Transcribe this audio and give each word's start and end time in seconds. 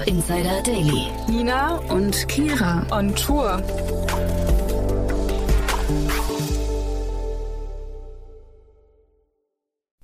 Startup 0.00 0.06
Insider 0.06 0.62
Daily. 0.62 1.08
Nina 1.28 1.76
Und 1.88 2.28
Kira. 2.28 2.86
on 2.90 3.14
Tour. 3.14 3.62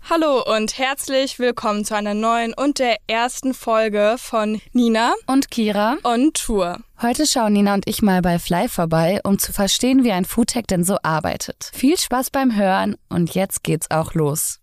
Hallo 0.09 0.43
und 0.55 0.79
herzlich 0.79 1.39
willkommen 1.39 1.85
zu 1.85 1.95
einer 1.97 2.15
neuen 2.15 2.55
und 2.55 2.79
der 2.79 2.97
ersten 3.07 3.55
Folge 3.55 4.17
von 4.19 4.61
Nina 4.73 5.15
und 5.27 5.51
Kira. 5.51 5.97
on 6.05 6.33
Tour. 6.33 6.79
Heute 7.03 7.27
schauen 7.27 7.55
Nina 7.55 7.75
und 7.75 7.89
ich 7.89 8.03
mal 8.03 8.23
bei 8.23 8.39
Fly 8.39 8.69
vorbei, 8.69 9.21
um 9.25 9.39
zu 9.39 9.53
verstehen, 9.53 10.05
wie 10.05 10.13
ein 10.13 10.25
Foodtech 10.25 10.67
denn 10.67 10.85
so 10.85 10.97
arbeitet. 11.03 11.71
Viel 11.75 11.99
Spaß 11.99 12.31
beim 12.31 12.55
Hören 12.57 12.97
und 13.09 13.35
jetzt 13.35 13.65
geht's 13.65 13.91
auch 13.91 14.15
los. 14.15 14.61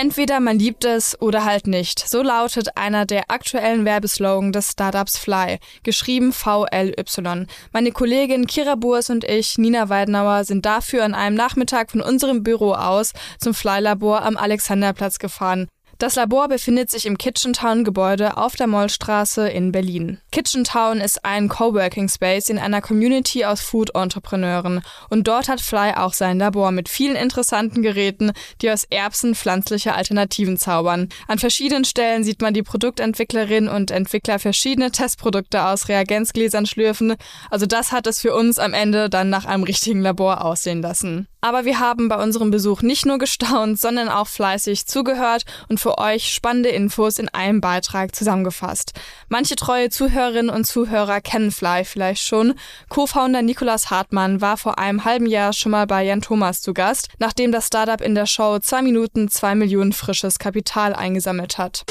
Entweder 0.00 0.40
man 0.40 0.58
liebt 0.58 0.86
es 0.86 1.20
oder 1.20 1.44
halt 1.44 1.66
nicht. 1.66 1.98
So 1.98 2.22
lautet 2.22 2.74
einer 2.78 3.04
der 3.04 3.24
aktuellen 3.30 3.84
Werbeslogan 3.84 4.50
des 4.50 4.70
Startups 4.70 5.18
Fly, 5.18 5.58
geschrieben 5.82 6.32
VLY. 6.32 7.46
Meine 7.74 7.92
Kollegin 7.92 8.46
Kira 8.46 8.76
Burs 8.76 9.10
und 9.10 9.24
ich, 9.24 9.58
Nina 9.58 9.90
Weidenauer, 9.90 10.44
sind 10.44 10.64
dafür 10.64 11.04
an 11.04 11.12
einem 11.12 11.36
Nachmittag 11.36 11.90
von 11.90 12.00
unserem 12.00 12.42
Büro 12.42 12.72
aus 12.72 13.12
zum 13.38 13.52
Fly-Labor 13.52 14.22
am 14.22 14.38
Alexanderplatz 14.38 15.18
gefahren. 15.18 15.68
Das 16.00 16.14
Labor 16.14 16.48
befindet 16.48 16.90
sich 16.90 17.04
im 17.04 17.18
Kitchen 17.18 17.52
Town 17.52 17.84
Gebäude 17.84 18.38
auf 18.38 18.56
der 18.56 18.66
Mollstraße 18.66 19.50
in 19.50 19.70
Berlin. 19.70 20.16
Kitchen 20.32 20.64
Town 20.64 20.98
ist 20.98 21.26
ein 21.26 21.50
Coworking 21.50 22.08
Space 22.08 22.48
in 22.48 22.58
einer 22.58 22.80
Community 22.80 23.44
aus 23.44 23.60
Food 23.60 23.94
Entrepreneuren 23.94 24.80
und 25.10 25.28
dort 25.28 25.50
hat 25.50 25.60
Fly 25.60 25.92
auch 25.96 26.14
sein 26.14 26.38
Labor 26.38 26.70
mit 26.70 26.88
vielen 26.88 27.16
interessanten 27.16 27.82
Geräten, 27.82 28.32
die 28.62 28.70
aus 28.70 28.84
Erbsen 28.84 29.34
pflanzliche 29.34 29.94
Alternativen 29.94 30.56
zaubern. 30.56 31.10
An 31.28 31.38
verschiedenen 31.38 31.84
Stellen 31.84 32.24
sieht 32.24 32.40
man 32.40 32.54
die 32.54 32.62
Produktentwicklerin 32.62 33.68
und 33.68 33.90
Entwickler 33.90 34.38
verschiedene 34.38 34.92
Testprodukte 34.92 35.66
aus 35.66 35.90
Reagenzgläsern 35.90 36.64
schlürfen. 36.64 37.14
Also 37.50 37.66
das 37.66 37.92
hat 37.92 38.06
es 38.06 38.20
für 38.20 38.34
uns 38.34 38.58
am 38.58 38.72
Ende 38.72 39.10
dann 39.10 39.28
nach 39.28 39.44
einem 39.44 39.64
richtigen 39.64 40.00
Labor 40.00 40.46
aussehen 40.46 40.80
lassen. 40.80 41.28
Aber 41.42 41.64
wir 41.64 41.78
haben 41.78 42.08
bei 42.08 42.22
unserem 42.22 42.50
Besuch 42.50 42.82
nicht 42.82 43.06
nur 43.06 43.18
gestaunt, 43.18 43.80
sondern 43.80 44.08
auch 44.08 44.28
fleißig 44.28 44.86
zugehört 44.86 45.44
und 45.68 45.80
für 45.80 45.89
euch 45.98 46.32
spannende 46.32 46.70
Infos 46.70 47.18
in 47.18 47.28
einem 47.28 47.60
Beitrag 47.60 48.14
zusammengefasst. 48.14 48.92
Manche 49.28 49.56
treue 49.56 49.90
Zuhörerinnen 49.90 50.50
und 50.50 50.64
Zuhörer 50.64 51.20
kennen 51.20 51.50
Fly 51.50 51.84
vielleicht 51.84 52.26
schon. 52.26 52.54
Co-Founder 52.88 53.42
Nikolas 53.42 53.90
Hartmann 53.90 54.40
war 54.40 54.56
vor 54.56 54.78
einem 54.78 55.04
halben 55.04 55.26
Jahr 55.26 55.52
schon 55.52 55.72
mal 55.72 55.86
bei 55.86 56.04
Jan 56.04 56.20
Thomas 56.20 56.62
zu 56.62 56.74
Gast, 56.74 57.08
nachdem 57.18 57.52
das 57.52 57.66
Startup 57.66 58.00
in 58.00 58.14
der 58.14 58.26
Show 58.26 58.58
zwei 58.58 58.82
Minuten 58.82 59.28
zwei 59.28 59.54
Millionen 59.54 59.92
frisches 59.92 60.38
Kapital 60.38 60.94
eingesammelt 60.94 61.58
hat. 61.58 61.84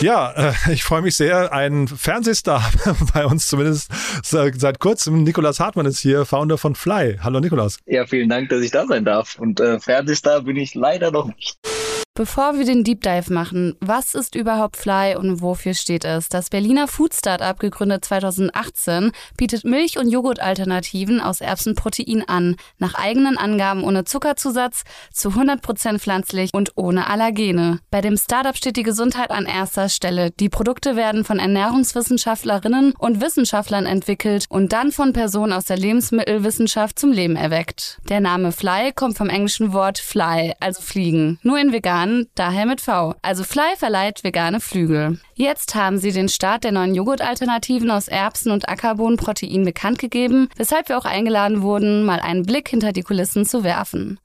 Ja, 0.00 0.32
äh, 0.32 0.72
ich 0.72 0.84
freue 0.84 1.02
mich 1.02 1.16
sehr. 1.16 1.52
Ein 1.52 1.88
Fernsehstar 1.88 2.62
bei 3.14 3.24
uns 3.26 3.48
zumindest 3.48 3.90
seit, 4.22 4.60
seit 4.60 4.80
kurzem. 4.80 5.22
Nikolas 5.22 5.60
Hartmann 5.60 5.86
ist 5.86 6.00
hier, 6.00 6.24
Founder 6.24 6.58
von 6.58 6.74
Fly. 6.74 7.18
Hallo 7.22 7.40
Nikolas. 7.40 7.78
Ja, 7.86 8.06
vielen 8.06 8.28
Dank, 8.28 8.48
dass 8.48 8.62
ich 8.62 8.70
da 8.70 8.86
sein 8.86 9.04
darf. 9.04 9.38
Und 9.38 9.60
äh, 9.60 9.78
Fernsehstar 9.78 10.42
bin 10.42 10.56
ich 10.56 10.74
leider 10.74 11.10
noch 11.10 11.26
nicht. 11.26 11.58
Bevor 12.16 12.56
wir 12.56 12.64
den 12.64 12.84
Deep 12.84 13.00
Dive 13.00 13.32
machen, 13.32 13.74
was 13.80 14.14
ist 14.14 14.36
überhaupt 14.36 14.76
Fly 14.76 15.16
und 15.16 15.42
wofür 15.42 15.74
steht 15.74 16.04
es? 16.04 16.28
Das 16.28 16.48
Berliner 16.48 16.86
Food 16.86 17.12
Startup, 17.12 17.58
gegründet 17.58 18.04
2018, 18.04 19.10
bietet 19.36 19.64
Milch- 19.64 19.98
und 19.98 20.08
Joghurtalternativen 20.08 21.20
aus 21.20 21.40
Erbsenprotein 21.40 22.22
an, 22.28 22.54
nach 22.78 22.94
eigenen 22.94 23.36
Angaben 23.36 23.82
ohne 23.82 24.04
Zuckerzusatz, 24.04 24.84
zu 25.12 25.30
100% 25.30 25.98
pflanzlich 25.98 26.50
und 26.54 26.70
ohne 26.76 27.08
Allergene. 27.08 27.80
Bei 27.90 28.00
dem 28.00 28.16
Startup 28.16 28.56
steht 28.56 28.76
die 28.76 28.84
Gesundheit 28.84 29.32
an 29.32 29.46
erster 29.46 29.88
Stelle. 29.88 30.30
Die 30.30 30.48
Produkte 30.48 30.94
werden 30.94 31.24
von 31.24 31.40
Ernährungswissenschaftlerinnen 31.40 32.92
und 32.96 33.20
Wissenschaftlern 33.20 33.86
entwickelt 33.86 34.46
und 34.50 34.72
dann 34.72 34.92
von 34.92 35.12
Personen 35.14 35.52
aus 35.52 35.64
der 35.64 35.78
Lebensmittelwissenschaft 35.78 36.96
zum 36.96 37.10
Leben 37.10 37.34
erweckt. 37.34 37.98
Der 38.08 38.20
Name 38.20 38.52
Fly 38.52 38.92
kommt 38.92 39.18
vom 39.18 39.28
englischen 39.28 39.72
Wort 39.72 39.98
fly, 39.98 40.54
also 40.60 40.80
fliegen, 40.80 41.40
nur 41.42 41.58
in 41.58 41.72
vegan, 41.72 42.03
daher 42.34 42.66
mit 42.66 42.80
V. 42.80 43.14
Also 43.22 43.44
Fly 43.44 43.76
verleiht 43.76 44.24
vegane 44.24 44.60
Flügel. 44.60 45.18
Jetzt 45.34 45.74
haben 45.74 45.98
sie 45.98 46.12
den 46.12 46.28
Start 46.28 46.64
der 46.64 46.72
neuen 46.72 46.94
Joghurtalternativen 46.94 47.90
aus 47.90 48.08
Erbsen 48.08 48.52
und 48.52 48.68
Ackerbohnenprotein 48.68 49.64
bekannt 49.64 49.98
gegeben, 49.98 50.48
weshalb 50.56 50.88
wir 50.88 50.98
auch 50.98 51.04
eingeladen 51.04 51.62
wurden, 51.62 52.04
mal 52.04 52.20
einen 52.20 52.44
Blick 52.44 52.68
hinter 52.68 52.92
die 52.92 53.02
Kulissen 53.02 53.44
zu 53.44 53.64
werfen. 53.64 54.18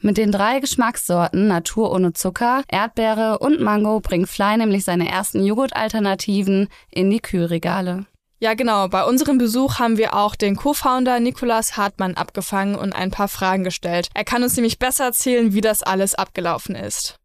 Mit 0.00 0.18
den 0.18 0.30
drei 0.30 0.60
Geschmackssorten 0.60 1.48
Natur 1.48 1.92
ohne 1.92 2.12
Zucker, 2.12 2.62
Erdbeere 2.68 3.38
und 3.38 3.60
Mango 3.60 4.00
bringt 4.00 4.28
Fly 4.28 4.58
nämlich 4.58 4.84
seine 4.84 5.08
ersten 5.08 5.44
Joghurtalternativen 5.44 6.68
in 6.90 7.10
die 7.10 7.20
Kühlregale. 7.20 8.06
Ja, 8.38 8.52
genau. 8.52 8.88
Bei 8.88 9.04
unserem 9.04 9.38
Besuch 9.38 9.78
haben 9.78 9.96
wir 9.96 10.14
auch 10.14 10.36
den 10.36 10.56
Co-Founder 10.56 11.20
Nikolas 11.20 11.78
Hartmann 11.78 12.14
abgefangen 12.14 12.74
und 12.74 12.92
ein 12.92 13.10
paar 13.10 13.28
Fragen 13.28 13.64
gestellt. 13.64 14.08
Er 14.12 14.24
kann 14.24 14.42
uns 14.42 14.56
nämlich 14.56 14.78
besser 14.78 15.06
erzählen, 15.06 15.54
wie 15.54 15.62
das 15.62 15.82
alles 15.82 16.14
abgelaufen 16.14 16.74
ist. 16.74 17.18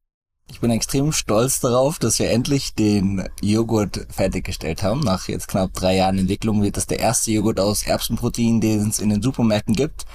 Ich 0.51 0.59
bin 0.59 0.69
extrem 0.69 1.13
stolz 1.13 1.61
darauf, 1.61 1.97
dass 1.97 2.19
wir 2.19 2.29
endlich 2.29 2.75
den 2.75 3.27
Joghurt 3.41 4.05
fertiggestellt 4.09 4.83
haben. 4.83 4.99
Nach 4.99 5.29
jetzt 5.29 5.47
knapp 5.47 5.73
drei 5.73 5.95
Jahren 5.95 6.17
Entwicklung 6.17 6.61
wird 6.61 6.75
das 6.75 6.87
der 6.87 6.99
erste 6.99 7.31
Joghurt 7.31 7.59
aus 7.59 7.83
Erbsenprotein, 7.83 8.59
den 8.59 8.89
es 8.89 8.99
in 8.99 9.09
den 9.09 9.21
Supermärkten 9.21 9.75
gibt. 9.75 10.05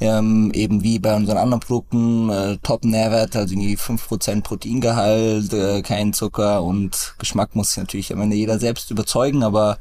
Ähm, 0.00 0.50
eben 0.54 0.82
wie 0.82 0.98
bei 0.98 1.14
unseren 1.14 1.38
anderen 1.38 1.60
Produkten, 1.60 2.28
äh, 2.30 2.58
Top-Nährwert, 2.64 3.36
also 3.36 3.54
irgendwie 3.54 3.76
5% 3.76 4.42
Proteingehalt, 4.42 5.52
äh, 5.54 5.82
kein 5.82 6.12
Zucker 6.12 6.64
und 6.64 7.14
Geschmack 7.18 7.54
muss 7.54 7.68
sich 7.68 7.78
natürlich 7.78 8.12
am 8.12 8.20
Ende 8.20 8.36
jeder 8.36 8.58
selbst 8.58 8.90
überzeugen, 8.90 9.42
aber 9.42 9.78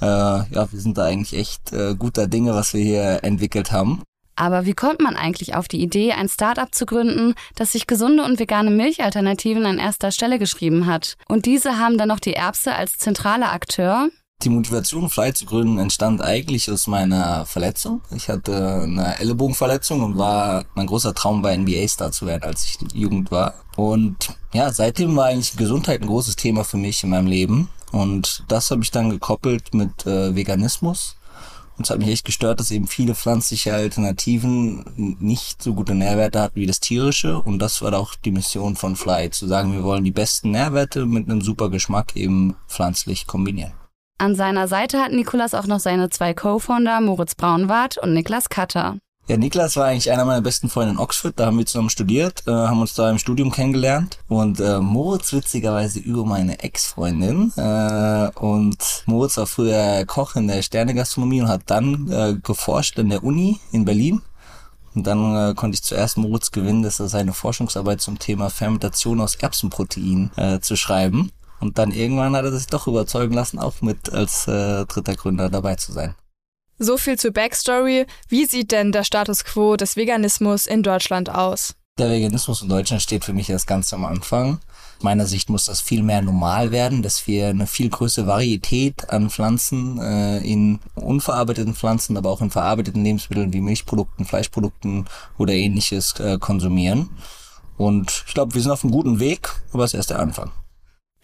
äh, 0.00 0.06
ja, 0.06 0.72
wir 0.72 0.80
sind 0.80 0.96
da 0.96 1.04
eigentlich 1.04 1.38
echt 1.38 1.72
äh, 1.72 1.96
guter 1.96 2.28
Dinge, 2.28 2.54
was 2.54 2.72
wir 2.72 2.82
hier 2.82 3.24
entwickelt 3.24 3.72
haben. 3.72 4.02
Aber 4.38 4.66
wie 4.66 4.72
kommt 4.72 5.00
man 5.00 5.16
eigentlich 5.16 5.56
auf 5.56 5.66
die 5.66 5.82
Idee, 5.82 6.12
ein 6.12 6.28
Startup 6.28 6.72
zu 6.72 6.86
gründen, 6.86 7.34
das 7.56 7.72
sich 7.72 7.88
gesunde 7.88 8.22
und 8.22 8.38
vegane 8.38 8.70
Milchalternativen 8.70 9.66
an 9.66 9.78
erster 9.78 10.12
Stelle 10.12 10.38
geschrieben 10.38 10.86
hat? 10.86 11.16
Und 11.26 11.44
diese 11.44 11.78
haben 11.78 11.98
dann 11.98 12.06
noch 12.06 12.20
die 12.20 12.34
Erbse 12.34 12.72
als 12.72 12.98
zentraler 12.98 13.52
Akteur? 13.52 14.08
Die 14.42 14.50
Motivation, 14.50 15.10
Fly 15.10 15.34
zu 15.34 15.44
gründen, 15.44 15.78
entstand 15.78 16.22
eigentlich 16.22 16.70
aus 16.70 16.86
meiner 16.86 17.46
Verletzung. 17.46 18.02
Ich 18.14 18.28
hatte 18.28 18.82
eine 18.84 19.18
Ellenbogenverletzung 19.18 20.04
und 20.04 20.16
war, 20.16 20.64
mein 20.76 20.86
großer 20.86 21.14
Traum 21.14 21.42
war, 21.42 21.56
NBA-Star 21.56 22.12
zu 22.12 22.26
werden, 22.26 22.44
als 22.44 22.64
ich 22.64 22.78
Jugend 22.94 23.32
war. 23.32 23.54
Und 23.74 24.36
ja, 24.52 24.72
seitdem 24.72 25.16
war 25.16 25.26
eigentlich 25.26 25.56
Gesundheit 25.56 26.00
ein 26.00 26.06
großes 26.06 26.36
Thema 26.36 26.62
für 26.62 26.76
mich 26.76 27.02
in 27.02 27.10
meinem 27.10 27.26
Leben. 27.26 27.70
Und 27.90 28.44
das 28.46 28.70
habe 28.70 28.84
ich 28.84 28.92
dann 28.92 29.10
gekoppelt 29.10 29.74
mit 29.74 30.06
äh, 30.06 30.36
Veganismus. 30.36 31.17
Und 31.78 31.84
es 31.84 31.90
hat 31.90 32.00
mich 32.00 32.08
echt 32.08 32.24
gestört, 32.24 32.58
dass 32.58 32.72
eben 32.72 32.88
viele 32.88 33.14
pflanzliche 33.14 33.72
Alternativen 33.72 35.16
nicht 35.20 35.62
so 35.62 35.74
gute 35.74 35.94
Nährwerte 35.94 36.40
hatten 36.40 36.56
wie 36.56 36.66
das 36.66 36.80
tierische. 36.80 37.40
Und 37.40 37.60
das 37.60 37.80
war 37.82 37.94
auch 37.94 38.16
die 38.16 38.32
Mission 38.32 38.74
von 38.74 38.96
Fly, 38.96 39.30
zu 39.30 39.46
sagen, 39.46 39.72
wir 39.72 39.84
wollen 39.84 40.02
die 40.02 40.10
besten 40.10 40.50
Nährwerte 40.50 41.06
mit 41.06 41.30
einem 41.30 41.40
super 41.40 41.70
Geschmack 41.70 42.16
eben 42.16 42.56
pflanzlich 42.66 43.28
kombinieren. 43.28 43.72
An 44.18 44.34
seiner 44.34 44.66
Seite 44.66 44.98
hat 44.98 45.12
Nikolas 45.12 45.54
auch 45.54 45.68
noch 45.68 45.78
seine 45.78 46.10
zwei 46.10 46.34
Co-Founder 46.34 47.00
Moritz 47.00 47.36
Braunwart 47.36 47.96
und 47.98 48.12
Niklas 48.12 48.48
Katter. 48.48 48.98
Ja, 49.28 49.36
Niklas 49.36 49.76
war 49.76 49.84
eigentlich 49.84 50.10
einer 50.10 50.24
meiner 50.24 50.40
besten 50.40 50.70
Freunde 50.70 50.92
in 50.92 50.98
Oxford. 50.98 51.38
Da 51.38 51.44
haben 51.44 51.58
wir 51.58 51.66
zusammen 51.66 51.90
studiert, 51.90 52.44
äh, 52.46 52.50
haben 52.50 52.80
uns 52.80 52.94
da 52.94 53.10
im 53.10 53.18
Studium 53.18 53.52
kennengelernt. 53.52 54.18
Und 54.26 54.58
äh, 54.58 54.80
Moritz 54.80 55.34
witzigerweise 55.34 55.98
über 55.98 56.24
meine 56.24 56.60
Ex-Freundin. 56.60 57.52
Äh, 57.58 58.30
und 58.36 59.02
Moritz 59.04 59.36
war 59.36 59.46
früher 59.46 60.06
Koch 60.06 60.34
in 60.36 60.48
der 60.48 60.62
Sternegastronomie 60.62 61.42
und 61.42 61.48
hat 61.48 61.64
dann 61.66 62.10
äh, 62.10 62.36
geforscht 62.42 62.98
in 62.98 63.10
der 63.10 63.22
Uni 63.22 63.60
in 63.70 63.84
Berlin. 63.84 64.22
Und 64.94 65.06
dann 65.06 65.50
äh, 65.50 65.54
konnte 65.54 65.74
ich 65.74 65.82
zuerst 65.82 66.16
Moritz 66.16 66.50
gewinnen, 66.50 66.82
dass 66.82 66.98
er 66.98 67.08
seine 67.08 67.34
Forschungsarbeit 67.34 68.00
zum 68.00 68.18
Thema 68.18 68.48
Fermentation 68.48 69.20
aus 69.20 69.34
Erbsenprotein 69.34 70.30
äh, 70.36 70.60
zu 70.60 70.74
schreiben. 70.74 71.32
Und 71.60 71.76
dann 71.76 71.90
irgendwann 71.90 72.34
hat 72.34 72.46
er 72.46 72.52
sich 72.52 72.68
doch 72.68 72.86
überzeugen 72.86 73.34
lassen, 73.34 73.58
auch 73.58 73.82
mit 73.82 74.10
als 74.10 74.48
äh, 74.48 74.86
dritter 74.86 75.16
Gründer 75.16 75.50
dabei 75.50 75.74
zu 75.74 75.92
sein. 75.92 76.14
So 76.78 76.96
viel 76.96 77.18
zur 77.18 77.32
Backstory. 77.32 78.06
Wie 78.28 78.46
sieht 78.46 78.70
denn 78.70 78.92
der 78.92 79.02
Status 79.02 79.44
quo 79.44 79.76
des 79.76 79.96
Veganismus 79.96 80.66
in 80.66 80.84
Deutschland 80.84 81.28
aus? 81.28 81.74
Der 81.98 82.08
Veganismus 82.08 82.62
in 82.62 82.68
Deutschland 82.68 83.02
steht 83.02 83.24
für 83.24 83.32
mich 83.32 83.50
erst 83.50 83.66
ganz 83.66 83.92
am 83.92 84.04
Anfang. 84.04 84.60
Meiner 85.02 85.26
Sicht 85.26 85.50
muss 85.50 85.64
das 85.64 85.80
viel 85.80 86.04
mehr 86.04 86.22
normal 86.22 86.70
werden, 86.70 87.02
dass 87.02 87.26
wir 87.26 87.48
eine 87.48 87.66
viel 87.66 87.88
größere 87.88 88.28
Varietät 88.28 89.10
an 89.10 89.30
Pflanzen, 89.30 89.98
äh, 89.98 90.38
in 90.38 90.78
unverarbeiteten 90.94 91.74
Pflanzen, 91.74 92.16
aber 92.16 92.30
auch 92.30 92.40
in 92.40 92.50
verarbeiteten 92.50 93.02
Lebensmitteln 93.02 93.52
wie 93.52 93.60
Milchprodukten, 93.60 94.24
Fleischprodukten 94.24 95.06
oder 95.36 95.54
ähnliches 95.54 96.20
äh, 96.20 96.38
konsumieren. 96.38 97.10
Und 97.76 98.24
ich 98.28 98.34
glaube, 98.34 98.54
wir 98.54 98.62
sind 98.62 98.70
auf 98.70 98.84
einem 98.84 98.92
guten 98.92 99.18
Weg, 99.18 99.50
aber 99.72 99.82
es 99.82 99.94
ist 99.94 99.98
erst 99.98 100.10
der 100.10 100.20
Anfang. 100.20 100.52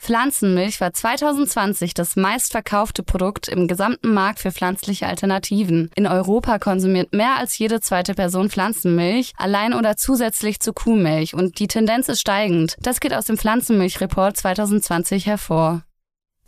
Pflanzenmilch 0.05 0.83
war 0.83 0.93
2020 0.93 1.95
das 1.95 2.15
meistverkaufte 2.15 3.03
Produkt 3.03 3.49
im 3.49 3.67
gesamten 3.67 4.13
Markt 4.13 4.39
für 4.39 4.53
pflanzliche 4.53 5.07
Alternativen. 5.07 5.91
In 5.95 6.07
Europa 6.07 6.59
konsumiert 6.59 7.15
mehr 7.15 7.37
als 7.39 7.57
jede 7.57 7.81
zweite 7.81 8.13
Person 8.13 8.51
Pflanzenmilch, 8.51 9.33
allein 9.39 9.73
oder 9.73 9.97
zusätzlich 9.97 10.61
zu 10.61 10.75
Kuhmilch 10.75 11.33
und 11.33 11.59
die 11.59 11.69
Tendenz 11.69 12.11
ist 12.11 12.21
steigend. 12.21 12.77
Das 12.83 13.01
geht 13.01 13.15
aus 13.15 13.25
dem 13.25 13.39
Pflanzenmilchreport 13.39 14.37
2020 14.37 15.25
hervor. 15.25 15.85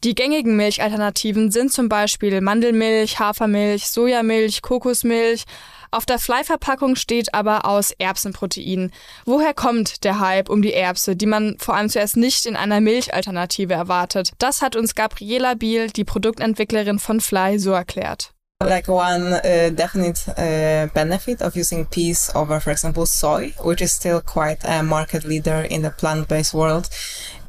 Die 0.06 0.14
gängigen 0.14 0.54
Milchalternativen 0.54 1.50
sind 1.50 1.72
zum 1.72 1.88
Beispiel 1.88 2.40
Mandelmilch, 2.40 3.18
Hafermilch, 3.18 3.88
Sojamilch, 3.88 4.62
Kokosmilch. 4.62 5.46
Auf 5.90 6.06
der 6.06 6.20
Fleischverpackung 6.20 6.94
steht 6.94 7.34
aber 7.34 7.64
aus 7.64 7.90
Erbsenprotein. 7.90 8.92
Woher 9.24 9.52
kommt 9.52 10.04
der 10.04 10.20
Hype 10.20 10.48
um 10.48 10.62
die 10.62 10.74
Erbse, 10.74 11.16
die 11.16 11.26
man 11.26 11.56
vor 11.58 11.74
allem 11.74 11.88
zuerst 11.88 12.16
nicht 12.16 12.46
in 12.46 12.54
einer 12.54 12.80
Milchalternative 12.80 13.74
erwartet? 13.74 14.30
Das 14.38 14.62
hat 14.62 14.76
uns 14.76 14.94
Gabriela 14.94 15.54
Biel, 15.54 15.90
die 15.90 16.04
Produktentwicklerin 16.04 17.00
von 17.00 17.20
Fly, 17.20 17.58
so 17.58 17.72
erklärt. 17.72 18.32
Like 18.62 18.88
one 18.88 19.42
uh, 19.44 19.70
definite 19.70 20.30
uh, 20.30 20.86
benefit 20.94 21.42
of 21.42 21.54
using 21.56 21.84
peas 21.84 22.30
over, 22.34 22.58
for 22.58 22.72
example, 22.72 23.04
soy, 23.04 23.52
which 23.62 23.82
is 23.82 23.92
still 23.92 24.22
quite 24.22 24.64
a 24.64 24.82
market 24.82 25.24
leader 25.24 25.60
in 25.68 25.82
the 25.82 25.90
plant-based 25.90 26.54
world, 26.54 26.88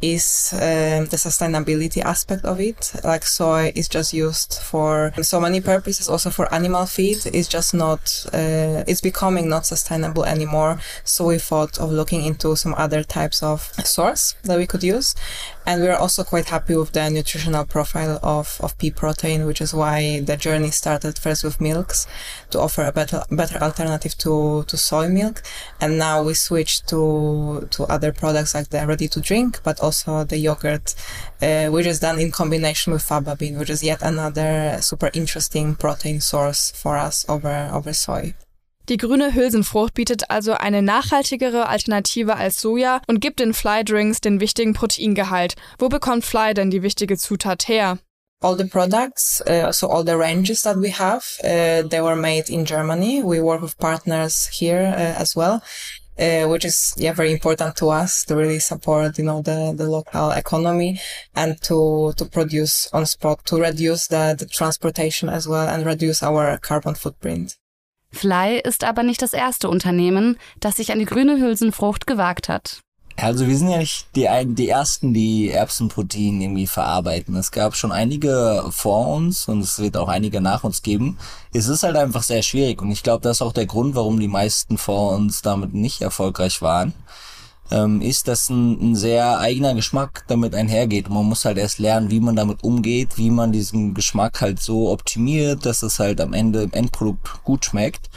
is 0.02 0.50
um, 0.54 1.06
the 1.06 1.18
sustainability 1.18 2.02
aspect 2.02 2.46
of 2.46 2.60
it. 2.60 2.94
Like 3.04 3.24
soy 3.26 3.72
is 3.76 3.88
just 3.88 4.14
used 4.14 4.60
for 4.62 5.14
so 5.22 5.40
many 5.40 5.62
purposes, 5.62 6.10
also 6.10 6.30
for 6.30 6.54
animal 6.54 6.86
feed. 6.86 7.26
It's 7.26 7.48
just 7.48 7.74
not, 7.74 8.26
uh, 8.34 8.84
it's 8.88 9.02
becoming 9.02 9.50
not 9.50 9.66
sustainable 9.66 10.26
anymore. 10.26 10.80
So 11.04 11.28
we 11.28 11.38
thought 11.38 11.80
of 11.80 11.92
looking 11.92 12.24
into 12.24 12.56
some 12.56 12.74
other 12.78 13.04
types 13.04 13.44
of 13.44 13.72
source 13.84 14.36
that 14.44 14.58
we 14.58 14.68
could 14.68 14.84
use. 14.84 15.16
And 15.68 15.82
we're 15.82 15.98
also 15.98 16.24
quite 16.24 16.46
happy 16.46 16.78
with 16.78 16.94
the 16.94 17.10
nutritional 17.10 17.66
profile 17.66 18.22
of, 18.24 18.58
of 18.64 18.78
pea 18.78 18.90
protein, 18.90 19.46
which 19.46 19.60
is 19.60 19.74
why 19.74 20.22
the 20.22 20.38
journey 20.38 20.72
started 20.72 21.20
first 21.20 21.44
with 21.44 21.60
milks 21.60 22.08
to 22.52 22.62
offer 22.62 22.86
a 22.86 22.94
better, 22.94 23.24
better 23.30 23.58
alternative 23.58 24.18
to, 24.20 24.64
to 24.64 24.78
soy 24.78 25.10
milk. 25.10 25.44
And 25.82 25.98
now 25.98 26.24
we 26.24 26.36
switched 26.36 26.88
to, 26.88 27.68
to 27.70 27.84
other 27.84 28.14
products 28.14 28.56
like 28.56 28.70
the 28.70 28.88
ready 28.88 29.10
to 29.10 29.20
drink, 29.20 29.60
but 29.66 29.82
also 29.82 30.24
the 30.24 30.38
yogurt, 30.38 30.96
uh, 31.42 31.68
which 31.68 31.86
is 31.86 32.00
done 32.00 32.18
in 32.18 32.32
combination 32.32 32.94
with 32.94 33.04
faba 33.04 33.38
bean, 33.38 33.60
which 33.60 33.70
is 33.70 33.84
yet 33.84 34.02
another 34.02 34.78
super 34.80 35.12
interesting 35.14 35.76
protein 35.76 36.22
source 36.22 36.72
for 36.72 36.96
us 36.96 37.26
over, 37.28 37.70
over 37.74 37.92
soy. 37.92 38.34
Die 38.90 38.98
grüne 38.98 39.34
Hülsenfrucht 39.34 39.94
bietet 39.94 40.30
also 40.30 40.54
eine 40.54 40.82
nachhaltigere 40.82 41.68
Alternative 41.68 42.38
als 42.38 42.62
Soja 42.62 43.02
und 43.08 43.20
gibt 43.20 43.40
den 43.40 43.54
Fly 43.54 43.84
Drinks 43.84 44.22
den 44.22 44.40
wichtigen 44.40 44.74
Proteingehalt. 44.74 45.56
Wo 45.78 45.90
bekommt 45.90 46.24
Fly 46.24 46.54
denn 46.54 46.72
die 46.72 46.84
wichtige 46.84 47.18
Zutat 47.18 47.68
her? 47.68 47.98
all 48.42 48.56
the 48.56 48.66
products, 48.66 49.42
uh, 49.48 49.72
so 49.72 49.88
all 49.88 50.04
the 50.04 50.16
ranges 50.18 50.62
that 50.62 50.78
we 50.78 50.90
have, 50.90 51.40
uh, 51.44 51.82
they 51.82 52.00
were 52.00 52.16
made 52.16 52.50
in 52.50 52.66
Germany. 52.66 53.24
We 53.24 53.42
work 53.42 53.62
with 53.62 53.78
partners 53.80 54.48
here 54.48 54.94
uh, 54.96 55.20
as 55.20 55.36
well. 55.36 55.64
Uh, 56.20 56.48
which 56.48 56.66
is 56.66 56.96
yeah 56.98 57.14
very 57.14 57.32
important 57.32 57.76
to 57.76 57.90
us 57.90 58.26
to 58.26 58.36
really 58.36 58.58
support 58.58 59.20
you 59.20 59.24
know 59.24 59.44
the 59.44 59.72
the 59.78 59.88
local 59.88 60.32
economy 60.32 61.00
and 61.36 61.62
to 61.62 62.12
to 62.18 62.26
produce 62.26 62.90
on 62.92 63.06
spot 63.06 63.46
to 63.46 63.58
reduce 63.58 64.08
the, 64.08 64.36
the 64.36 64.48
transportation 64.48 65.30
as 65.30 65.48
well 65.48 65.68
and 65.68 65.86
reduce 65.86 66.24
our 66.24 66.58
carbon 66.58 66.96
footprint. 66.96 67.56
Fly 68.12 68.60
ist 68.64 68.84
aber 68.84 69.04
nicht 69.04 69.22
das 69.22 69.34
erste 69.34 69.70
Unternehmen, 69.70 70.38
das 70.60 70.78
sich 70.78 70.92
an 70.92 71.00
die 71.00 71.06
grüne 71.06 71.40
Hülsenfrucht 71.40 72.08
gewagt 72.08 72.50
hat. 72.50 72.82
Also 73.20 73.48
wir 73.48 73.58
sind 73.58 73.70
ja 73.70 73.80
nicht 73.80 74.08
die, 74.16 74.28
die 74.54 74.70
Ersten, 74.70 75.12
die 75.12 75.50
Erbsenprotein 75.50 76.40
irgendwie 76.40 76.68
verarbeiten. 76.68 77.36
Es 77.36 77.52
gab 77.52 77.76
schon 77.76 77.92
einige 77.92 78.66
vor 78.70 79.08
uns 79.08 79.48
und 79.48 79.62
es 79.62 79.80
wird 79.80 79.98
auch 79.98 80.08
einige 80.08 80.40
nach 80.40 80.64
uns 80.64 80.84
geben. 80.84 81.18
Es 81.52 81.68
ist 81.68 81.82
halt 81.82 81.96
einfach 81.96 82.22
sehr 82.22 82.44
schwierig 82.44 82.80
und 82.80 82.92
ich 82.92 83.02
glaube, 83.02 83.24
das 83.24 83.38
ist 83.38 83.42
auch 83.42 83.54
der 83.54 83.66
Grund, 83.66 83.96
warum 83.96 84.20
die 84.20 84.28
meisten 84.28 84.78
vor 84.78 85.16
uns 85.16 85.42
damit 85.42 85.74
nicht 85.74 86.02
erfolgreich 86.02 86.62
waren 86.62 86.94
ähm, 87.72 88.02
ist, 88.02 88.28
dass 88.28 88.50
ein, 88.50 88.92
ein 88.92 88.96
sehr 88.96 89.40
eigener 89.40 89.74
Geschmack 89.74 90.24
damit 90.28 90.56
einhergeht. 90.56 91.10
Man 91.10 91.26
muss 91.26 91.46
halt 91.46 91.58
erst 91.58 91.80
lernen, 91.80 92.12
wie 92.12 92.20
man 92.20 92.36
damit 92.36 92.64
umgeht, 92.64 93.18
wie 93.18 93.30
man 93.30 93.52
diesen 93.52 93.94
Geschmack 93.94 94.42
halt 94.42 94.62
so 94.62 94.90
optimiert, 94.90 95.66
dass 95.66 95.84
es 95.84 96.00
halt 96.00 96.22
am 96.22 96.34
Ende 96.34 96.64
im 96.64 96.72
Endprodukt 96.72 97.44
gut 97.44 97.66
schmeckt. 97.66 98.10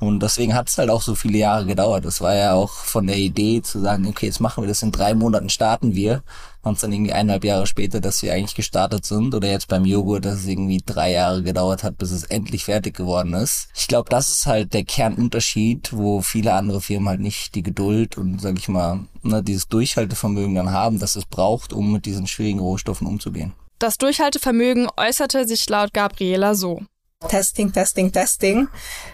Und 0.00 0.22
deswegen 0.22 0.54
hat 0.54 0.68
es 0.70 0.78
halt 0.78 0.88
auch 0.88 1.02
so 1.02 1.14
viele 1.14 1.36
Jahre 1.36 1.66
gedauert. 1.66 2.06
Das 2.06 2.22
war 2.22 2.34
ja 2.34 2.54
auch 2.54 2.70
von 2.70 3.06
der 3.06 3.18
Idee 3.18 3.60
zu 3.60 3.80
sagen, 3.80 4.06
okay, 4.06 4.26
jetzt 4.26 4.40
machen 4.40 4.64
wir 4.64 4.68
das 4.68 4.82
in 4.82 4.92
drei 4.92 5.12
Monaten, 5.14 5.50
starten 5.50 5.94
wir. 5.94 6.22
Und 6.62 6.82
dann 6.82 6.92
irgendwie 6.92 7.12
eineinhalb 7.12 7.44
Jahre 7.44 7.66
später, 7.66 8.00
dass 8.00 8.22
wir 8.22 8.32
eigentlich 8.32 8.54
gestartet 8.54 9.04
sind. 9.04 9.34
Oder 9.34 9.50
jetzt 9.50 9.68
beim 9.68 9.84
Joghurt, 9.84 10.24
dass 10.24 10.40
es 10.40 10.46
irgendwie 10.46 10.82
drei 10.84 11.12
Jahre 11.12 11.42
gedauert 11.42 11.84
hat, 11.84 11.98
bis 11.98 12.12
es 12.12 12.24
endlich 12.24 12.64
fertig 12.64 12.96
geworden 12.96 13.34
ist. 13.34 13.68
Ich 13.76 13.88
glaube, 13.88 14.08
das 14.08 14.30
ist 14.30 14.46
halt 14.46 14.72
der 14.72 14.84
Kernunterschied, 14.84 15.92
wo 15.92 16.22
viele 16.22 16.54
andere 16.54 16.80
Firmen 16.80 17.10
halt 17.10 17.20
nicht 17.20 17.54
die 17.54 17.62
Geduld 17.62 18.16
und, 18.16 18.40
sag 18.40 18.58
ich 18.58 18.68
mal, 18.68 19.00
ne, 19.22 19.42
dieses 19.42 19.68
Durchhaltevermögen 19.68 20.54
dann 20.54 20.70
haben, 20.70 20.98
das 20.98 21.16
es 21.16 21.26
braucht, 21.26 21.74
um 21.74 21.92
mit 21.92 22.06
diesen 22.06 22.26
schwierigen 22.26 22.60
Rohstoffen 22.60 23.06
umzugehen. 23.06 23.52
Das 23.78 23.98
Durchhaltevermögen 23.98 24.88
äußerte 24.96 25.46
sich 25.46 25.68
laut 25.68 25.92
Gabriela 25.92 26.54
so. 26.54 26.82
Testing, 27.30 27.70
testing, 27.70 28.10
testing. 28.10 28.68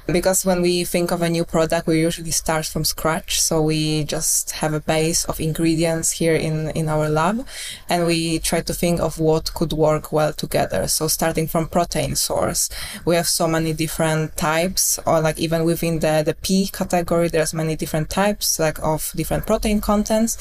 Because 0.07 0.47
when 0.47 0.63
we 0.63 0.85
think 0.85 1.11
of 1.11 1.23
a 1.23 1.29
new 1.29 1.45
product, 1.45 1.89
we 1.89 2.01
usually 2.01 2.31
start 2.31 2.65
from 2.65 2.85
scratch. 2.85 3.41
So 3.41 3.61
we 3.61 4.05
just 4.05 4.53
have 4.53 4.73
a 4.73 4.81
base 4.81 5.25
of 5.25 5.41
ingredients 5.41 6.13
here 6.13 6.35
in, 6.35 6.71
in 6.71 6.89
our 6.89 7.09
lab 7.09 7.45
and 7.89 8.07
we 8.07 8.39
try 8.39 8.61
to 8.61 8.73
think 8.73 9.01
of 9.01 9.19
what 9.19 9.53
could 9.55 9.73
work 9.73 10.13
well 10.13 10.33
together. 10.33 10.87
So 10.87 11.09
starting 11.09 11.49
from 11.49 11.69
protein 11.69 12.15
source, 12.15 12.71
we 13.05 13.17
have 13.17 13.27
so 13.27 13.49
many 13.49 13.73
different 13.73 14.37
types 14.37 15.01
or 15.05 15.21
like 15.21 15.39
even 15.39 15.65
within 15.65 15.99
the, 15.99 16.23
the 16.25 16.35
pea 16.35 16.69
category, 16.69 17.29
there's 17.29 17.53
many 17.53 17.75
different 17.75 18.09
types 18.09 18.61
like 18.61 18.79
of 18.83 19.13
different 19.17 19.47
protein 19.47 19.81
contents 19.81 20.39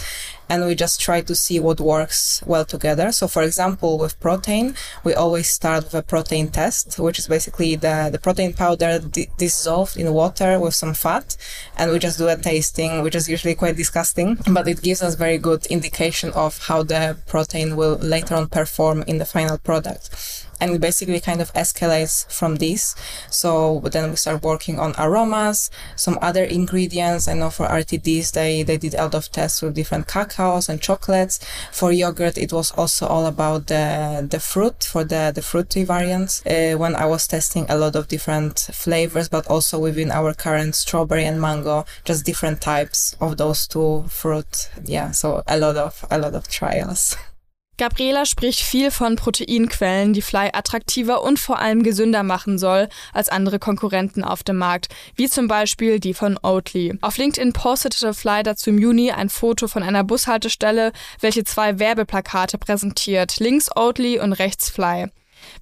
and 0.50 0.64
we 0.66 0.76
just 0.76 1.02
try 1.02 1.22
to 1.22 1.34
see 1.34 1.60
what 1.60 1.80
works 1.80 2.44
well 2.46 2.66
together. 2.66 3.12
So 3.12 3.28
for 3.28 3.42
example, 3.42 3.98
with 3.98 4.20
protein, 4.20 4.76
we 5.04 5.16
always 5.16 5.50
start 5.50 5.86
with 5.86 5.96
a 5.96 6.04
protein 6.04 6.50
test, 6.50 7.00
which 7.00 7.18
is 7.18 7.28
basically 7.28 7.55
the, 7.58 8.10
the 8.12 8.20
protein 8.20 8.54
powder 8.54 9.00
di- 9.00 9.30
dissolved 9.38 9.98
in 9.98 10.14
water 10.14 10.60
with 10.60 10.76
some 10.76 10.94
fat. 10.94 11.38
And 11.78 11.92
we 11.92 12.00
just 12.00 12.18
do 12.18 12.28
a 12.28 12.36
tasting, 12.36 13.02
which 13.02 13.16
is 13.16 13.30
usually 13.30 13.56
quite 13.56 13.78
disgusting, 13.78 14.38
but 14.52 14.68
it 14.68 14.82
gives 14.82 15.02
us 15.02 15.16
very 15.16 15.38
good 15.38 15.66
indication 15.68 16.32
of 16.34 16.68
how 16.68 16.84
the 16.84 17.18
protein 17.28 17.76
will 17.76 17.96
later 17.96 18.36
on 18.36 18.48
perform 18.48 19.04
in 19.08 19.18
the 19.18 19.26
final 19.26 19.58
product 19.58 20.46
and 20.60 20.72
it 20.72 20.82
basically 20.82 21.20
kind 21.20 21.42
of 21.42 21.54
escalates 21.54 22.30
from 22.32 22.56
this. 22.56 22.96
So 23.30 23.82
then 23.92 24.12
we 24.12 24.16
start 24.16 24.44
working 24.44 24.80
on 24.80 24.94
aromas, 24.98 25.70
some 25.96 26.18
other 26.22 26.44
ingredients. 26.44 27.28
I 27.28 27.34
know 27.34 27.50
for 27.50 27.68
RTDs, 27.68 28.32
they, 28.32 28.64
they 28.64 28.78
did 28.78 28.94
a 28.94 29.04
lot 29.04 29.16
of 29.16 29.32
tests 29.32 29.62
with 29.62 29.76
different 29.76 30.08
cacaos 30.08 30.70
and 30.70 30.82
chocolates. 30.82 31.40
For 31.72 31.92
yogurt, 31.92 32.38
it 32.38 32.54
was 32.54 32.72
also 32.72 33.08
all 33.08 33.26
about 33.26 33.68
the, 33.68 34.28
the 34.30 34.40
fruit 34.40 34.84
for 34.84 35.04
the, 35.04 35.32
the 35.34 35.42
fruity 35.42 35.84
variants. 35.84 36.46
Uh, 36.46 36.76
when 36.78 36.96
I 36.96 37.06
was 37.06 37.28
testing 37.28 37.66
a 37.70 37.78
lot 37.78 37.96
of 37.96 38.08
different 38.08 38.60
flavors, 38.60 39.30
but 39.30 39.48
also 39.48 39.80
within 39.80 40.12
our 40.12 40.34
current 40.34 40.76
strawberry 40.76 41.26
and 41.26 41.42
mango, 41.42 41.86
just 42.04 42.26
different 42.26 42.62
types 42.62 43.16
of 43.20 43.38
those 43.38 43.68
two 43.68 44.06
fruit. 44.10 44.70
Yeah. 44.84 45.12
So 45.12 45.44
a 45.48 45.58
lot 45.58 45.78
of, 45.78 46.06
a 46.10 46.18
lot 46.18 46.36
of 46.36 46.48
trials. 46.48 47.16
Gabriela 47.78 48.26
spricht 48.26 48.62
viel 48.62 48.90
von 48.90 49.18
Proteinquellen, 49.18 50.14
die 50.14 50.22
Fly 50.22 50.50
attraktiver 50.54 51.22
und 51.22 51.40
vor 51.40 51.60
allem 51.60 51.84
gesünder 51.84 52.24
machen 52.24 52.58
soll 52.58 52.88
als 53.12 53.28
andere 53.28 53.60
Konkurrenten 53.60 54.24
auf 54.24 54.44
dem 54.44 54.58
Markt, 54.58 54.88
wie 55.16 55.28
zum 55.28 55.50
Beispiel 55.50 56.00
die 56.00 56.14
von 56.14 56.40
Oatly. 56.42 56.98
Auf 57.02 57.18
LinkedIn 57.18 57.52
postete 57.52 58.14
Fly 58.14 58.44
dazu 58.44 58.70
im 58.70 58.80
Juni 58.80 59.12
ein 59.12 59.30
Foto 59.30 59.68
von 59.68 59.84
einer 59.84 60.06
Bushaltestelle, 60.06 60.94
welche 61.20 61.44
zwei 61.44 61.78
Werbeplakate 61.78 62.58
präsentiert, 62.58 63.40
links 63.40 63.70
Oatly 63.76 64.20
und 64.20 64.32
rechts 64.32 64.70
Fly. 64.70 65.10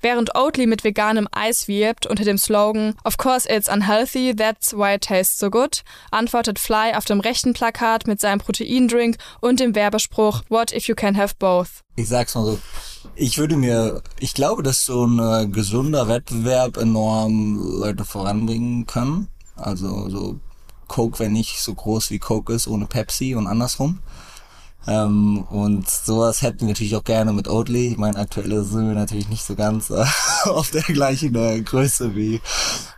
Während 0.01 0.35
Oatly 0.35 0.67
mit 0.67 0.83
veganem 0.83 1.27
Eis 1.31 1.67
wirbt 1.67 2.05
unter 2.05 2.23
dem 2.23 2.37
Slogan 2.37 2.95
Of 3.03 3.17
course 3.17 3.47
it's 3.49 3.67
unhealthy, 3.67 4.35
that's 4.35 4.73
why 4.73 4.95
it 4.95 5.01
tastes 5.01 5.37
so 5.37 5.49
good, 5.49 5.83
antwortet 6.11 6.59
Fly 6.59 6.93
auf 6.95 7.05
dem 7.05 7.19
rechten 7.19 7.53
Plakat 7.53 8.07
mit 8.07 8.19
seinem 8.19 8.39
Proteindrink 8.39 9.17
und 9.41 9.59
dem 9.59 9.75
Werbespruch 9.75 10.41
What 10.49 10.73
if 10.73 10.87
you 10.87 10.95
can 10.95 11.17
have 11.17 11.35
both? 11.39 11.83
Ich 11.95 12.09
sag's 12.09 12.35
mal 12.35 12.45
so. 12.45 12.59
Ich 13.15 13.37
würde 13.37 13.55
mir, 13.57 14.01
ich 14.19 14.33
glaube, 14.33 14.63
dass 14.63 14.85
so 14.85 15.05
ein 15.05 15.19
äh, 15.19 15.47
gesunder 15.47 16.07
Wettbewerb 16.07 16.77
enorm 16.77 17.59
Leute 17.79 18.05
voranbringen 18.05 18.87
kann. 18.87 19.27
Also 19.55 20.09
so 20.09 20.39
Coke 20.87 21.19
wäre 21.19 21.29
nicht 21.29 21.59
so 21.59 21.73
groß 21.73 22.11
wie 22.11 22.19
Coke 22.19 22.53
ist 22.53 22.67
ohne 22.67 22.85
Pepsi 22.85 23.35
und 23.35 23.47
andersrum. 23.47 23.99
Ähm, 24.87 25.43
und 25.49 25.89
sowas 25.89 26.41
hätten 26.41 26.61
wir 26.61 26.67
natürlich 26.69 26.95
auch 26.95 27.03
gerne 27.03 27.33
mit 27.33 27.47
Oatly. 27.47 27.89
Ich 27.89 27.97
meine, 27.97 28.17
aktuell 28.17 28.63
sind 28.63 28.87
wir 28.87 28.95
natürlich 28.95 29.29
nicht 29.29 29.43
so 29.43 29.55
ganz 29.55 29.89
äh, 29.89 30.03
auf 30.45 30.71
der 30.71 30.83
gleichen 30.83 31.35
äh, 31.35 31.61
Größe 31.61 32.15
wie, 32.15 32.41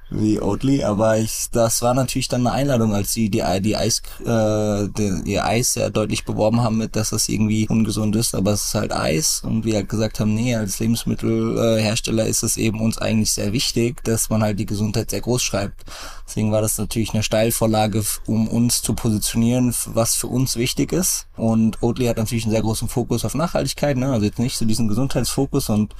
wie 0.10 0.40
Oatly, 0.40 0.84
aber 0.84 1.18
ich, 1.18 1.48
das 1.52 1.82
war 1.82 1.94
natürlich 1.94 2.28
dann 2.28 2.46
eine 2.46 2.56
Einladung, 2.56 2.94
als 2.94 3.14
sie 3.14 3.30
die, 3.30 3.44
die 3.62 3.76
Eis, 3.76 4.02
äh, 4.22 4.88
die, 4.88 5.22
ihr 5.26 5.46
Eis 5.46 5.74
sehr 5.74 5.90
deutlich 5.90 6.26
beworben 6.26 6.62
haben 6.62 6.78
mit, 6.78 6.96
dass 6.96 7.10
das 7.10 7.28
irgendwie 7.28 7.68
ungesund 7.68 8.16
ist, 8.16 8.36
aber 8.36 8.52
es 8.52 8.68
ist 8.68 8.76
halt 8.76 8.94
Eis 8.94 9.42
und 9.44 9.66
wir 9.66 9.76
halt 9.76 9.90
gesagt 9.90 10.20
haben, 10.20 10.34
nee, 10.34 10.56
als 10.56 10.80
Lebensmittelhersteller 10.80 12.28
ist 12.28 12.44
es 12.44 12.58
eben 12.58 12.82
uns 12.82 12.98
eigentlich 13.00 13.32
sehr 13.32 13.52
wichtig, 13.52 14.04
dass 14.04 14.30
man 14.30 14.44
halt 14.44 14.60
die 14.60 14.68
Gesundheit 14.68 15.10
sehr 15.10 15.22
groß 15.22 15.42
schreibt. 15.42 15.84
Deswegen 16.28 16.52
war 16.52 16.62
das 16.62 16.78
natürlich 16.78 17.14
eine 17.14 17.24
Steilvorlage, 17.24 18.04
um 18.28 18.48
uns 18.48 18.82
zu 18.82 18.94
positionieren, 18.94 19.74
was 19.88 20.16
für 20.16 20.28
uns 20.28 20.56
wichtig 20.56 20.92
ist. 20.92 21.28
Und 21.36 21.82
Oatly 21.82 22.06
hat 22.06 22.18
natürlich 22.18 22.46
einen 22.46 22.52
sehr 22.52 22.62
großen 22.62 22.90
Fokus 22.90 23.26
auf 23.26 23.36
Nachhaltigkeit, 23.36 23.98
ne? 23.98 24.12
also 24.12 24.26
jetzt 24.26 24.40
nicht 24.40 24.58
so 24.58 24.66
diesen 24.66 24.88
Gesundheitsfokus 24.88 25.70
und 25.70 25.96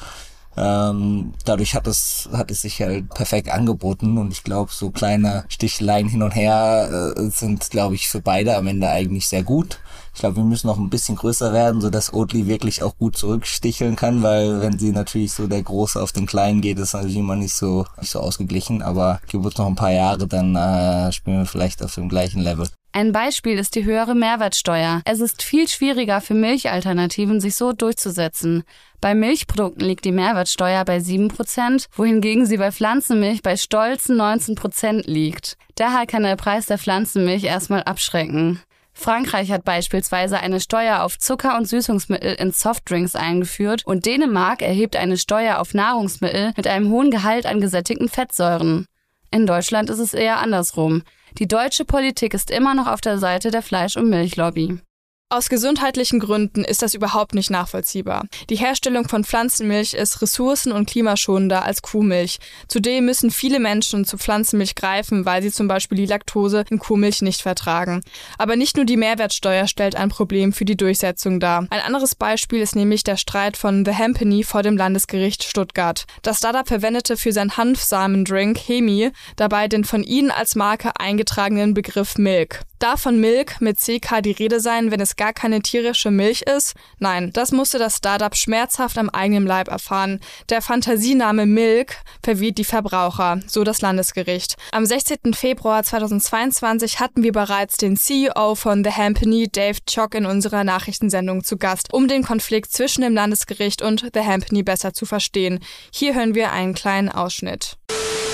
ähm, 0.58 1.34
dadurch 1.44 1.76
hat 1.76 1.88
es, 1.88 2.30
hat 2.32 2.52
es 2.52 2.62
sich 2.62 2.82
halt 2.82 3.10
perfekt 3.10 3.50
angeboten 3.50 4.18
und 4.18 4.32
ich 4.32 4.44
glaube, 4.44 4.72
so 4.74 4.90
kleine 4.90 5.46
Sticheleien 5.50 6.08
hin 6.08 6.24
und 6.24 6.32
her 6.32 7.14
äh, 7.18 7.30
sind, 7.30 7.70
glaube 7.70 7.96
ich, 7.96 8.08
für 8.08 8.22
beide 8.22 8.56
am 8.56 8.68
Ende 8.68 8.90
eigentlich 8.90 9.28
sehr 9.28 9.44
gut. 9.44 9.80
Ich 10.14 10.22
glaube, 10.22 10.38
wir 10.38 10.44
müssen 10.46 10.68
noch 10.68 10.78
ein 10.78 10.90
bisschen 10.90 11.18
größer 11.18 11.52
werden, 11.52 11.82
so 11.82 11.90
dass 11.90 12.14
Oatly 12.14 12.48
wirklich 12.48 12.82
auch 12.82 12.98
gut 12.98 13.18
zurücksticheln 13.18 13.98
kann, 13.98 14.24
weil 14.24 14.62
wenn 14.62 14.80
sie 14.80 14.94
natürlich 14.94 15.34
so 15.34 15.46
der 15.46 15.62
Große 15.62 16.02
auf 16.02 16.14
den 16.14 16.26
Kleinen 16.26 16.62
geht, 16.62 16.80
ist 16.80 16.94
natürlich 16.94 17.18
immer 17.18 17.36
nicht 17.36 17.54
so, 17.54 17.86
nicht 18.00 18.12
so 18.12 18.22
ausgeglichen. 18.22 18.82
Aber 18.82 19.20
gib 19.28 19.44
uns 19.44 19.58
noch 19.58 19.68
ein 19.68 19.76
paar 19.76 19.92
Jahre, 19.92 20.26
dann 20.26 20.56
äh, 20.56 21.12
spielen 21.12 21.40
wir 21.40 21.46
vielleicht 21.46 21.84
auf 21.84 21.96
dem 21.96 22.08
gleichen 22.08 22.40
Level. 22.40 22.66
Ein 22.96 23.12
Beispiel 23.12 23.60
ist 23.60 23.76
die 23.76 23.84
höhere 23.84 24.16
Mehrwertsteuer. 24.16 25.02
Es 25.04 25.20
ist 25.20 25.44
viel 25.44 25.68
schwieriger 25.68 26.22
für 26.22 26.34
Milchalternativen, 26.34 27.42
sich 27.42 27.58
so 27.58 27.74
durchzusetzen. 27.74 28.64
Bei 29.02 29.14
Milchprodukten 29.14 29.86
liegt 29.86 30.06
die 30.06 30.14
Mehrwertsteuer 30.14 30.86
bei 30.86 31.00
7%, 31.00 31.88
wohingegen 31.92 32.46
sie 32.46 32.56
bei 32.56 32.72
Pflanzenmilch 32.72 33.42
bei 33.42 33.58
stolzen 33.58 34.16
19% 34.16 35.12
liegt. 35.12 35.58
Daher 35.76 36.06
kann 36.06 36.24
der 36.24 36.38
Preis 36.38 36.68
der 36.68 36.78
Pflanzenmilch 36.78 37.44
erstmal 37.44 37.84
abschrecken. 37.84 38.62
Frankreich 38.94 39.52
hat 39.52 39.66
beispielsweise 39.66 40.40
eine 40.40 40.62
Steuer 40.62 41.04
auf 41.04 41.20
Zucker 41.20 41.58
und 41.58 41.68
Süßungsmittel 41.68 42.36
in 42.36 42.54
Softdrinks 42.54 43.18
eingeführt 43.18 43.86
und 43.86 44.06
Dänemark 44.06 44.62
erhebt 44.62 44.96
eine 44.96 45.18
Steuer 45.18 45.60
auf 45.60 45.74
Nahrungsmittel 45.74 46.54
mit 46.56 46.66
einem 46.66 46.90
hohen 46.90 47.12
Gehalt 47.12 47.46
an 47.46 47.60
gesättigten 47.60 48.08
Fettsäuren. 48.08 48.88
In 49.32 49.46
Deutschland 49.46 49.90
ist 49.90 50.00
es 50.00 50.14
eher 50.14 50.40
andersrum. 50.40 51.04
Die 51.38 51.48
deutsche 51.48 51.84
Politik 51.84 52.34
ist 52.34 52.50
immer 52.50 52.74
noch 52.74 52.88
auf 52.88 53.02
der 53.02 53.18
Seite 53.18 53.52
der 53.52 53.62
Fleisch- 53.62 53.98
und 53.98 54.10
Milchlobby. 54.10 54.80
Aus 55.32 55.50
gesundheitlichen 55.50 56.20
Gründen 56.20 56.64
ist 56.64 56.84
das 56.84 56.94
überhaupt 56.94 57.34
nicht 57.34 57.50
nachvollziehbar. 57.50 58.26
Die 58.52 58.58
Herstellung 58.58 59.10
von 59.10 59.24
Pflanzenmilch 59.24 59.96
ist 59.96 60.22
ressourcen- 60.22 60.72
und 60.72 60.88
klimaschonender 60.88 61.66
als 61.66 61.82
Kuhmilch. 61.82 62.38
Zudem 62.68 63.06
müssen 63.06 63.32
viele 63.32 63.60
Menschen 63.60 64.06
zu 64.06 64.20
Pflanzenmilch 64.20 64.76
greifen, 64.76 65.26
weil 65.26 65.42
sie 65.42 65.52
zum 65.52 65.68
Beispiel 65.68 65.98
die 65.98 66.06
Laktose 66.06 66.64
in 66.70 66.78
Kuhmilch 66.78 67.24
nicht 67.24 67.42
vertragen. 67.42 68.02
Aber 68.38 68.56
nicht 68.56 68.78
nur 68.78 68.86
die 68.86 68.98
Mehrwertsteuer 68.98 69.66
stellt 69.66 69.96
ein 69.96 70.10
Problem 70.10 70.54
für 70.54 70.64
die 70.64 70.78
Durchsetzung 70.78 71.40
dar. 71.40 71.66
Ein 71.72 71.82
anderes 71.82 72.14
Beispiel 72.14 72.62
ist 72.62 72.76
nämlich 72.76 73.04
der 73.04 73.18
Streit 73.18 73.58
von 73.58 73.84
The 73.84 73.94
Hempany 73.94 74.44
vor 74.44 74.62
dem 74.62 74.78
Landesgericht 74.78 75.44
Stuttgart. 75.44 76.06
Das 76.22 76.38
Startup 76.38 76.68
verwendete 76.68 77.18
für 77.18 77.32
sein 77.32 77.58
Hanfsamendrink 77.58 78.60
Hemi 78.60 79.10
dabei 79.38 79.70
den 79.70 79.86
von 79.86 80.04
ihnen 80.04 80.30
als 80.30 80.54
Marke 80.54 80.92
eingetragenen 81.00 81.74
Begriff 81.74 82.20
Milk. 82.20 82.62
Darf 82.86 83.02
von 83.02 83.20
Milk 83.20 83.62
mit 83.62 83.80
CK 83.80 84.22
die 84.22 84.34
Rede 84.34 84.60
sein, 84.60 84.92
wenn 84.92 85.00
es 85.00 85.16
gar 85.16 85.34
keine 85.34 85.64
tierische 85.64 86.12
Milch 86.12 86.44
ist? 86.44 86.76
Nein, 87.00 87.32
das 87.34 87.52
musste 87.52 87.80
das 87.80 87.98
Startup 87.98 88.36
schmerzhaft 88.36 89.00
am 89.00 89.10
eigenen 89.10 89.48
Leib 89.48 89.70
erfahren. 89.70 90.20
Der 90.50 90.62
Fantasiename 90.62 91.48
Milk 91.48 91.96
verwirrt 92.22 92.60
die 92.60 92.64
Verbraucher, 92.64 93.40
so 93.48 93.64
das 93.64 93.82
Landesgericht. 93.82 94.54
Am 94.72 94.86
16. 94.86 95.34
Februar 95.34 95.82
2022 95.82 97.00
hatten 97.00 97.24
wir 97.24 97.32
bereits 97.32 97.78
den 97.78 97.98
CEO 97.98 98.54
von 98.54 98.84
The 98.84 98.92
Hampany, 98.92 99.50
Dave 99.52 99.80
Chock, 99.88 100.14
in 100.14 100.28
unserer 100.28 100.64
Nachrichtensendung 100.64 101.44
zu 101.44 101.58
Gast, 101.58 101.92
um 101.92 102.08
den 102.08 102.22
Konflikt 102.22 102.72
zwischen 102.72 103.02
dem 103.02 103.16
Landesgericht 103.16 103.82
und 103.82 104.12
The 104.14 104.20
Hampany 104.20 104.62
besser 104.62 104.94
zu 104.94 105.08
verstehen. 105.08 105.58
Hier 105.92 106.14
hören 106.14 106.36
wir 106.36 106.52
einen 106.52 106.76
kleinen 106.76 107.10
Ausschnitt. 107.10 107.78